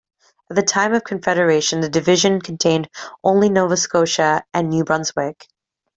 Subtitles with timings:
[0.49, 2.89] At the time of confederation the division contained
[3.23, 5.47] only Nova Scotia and New Brunswick.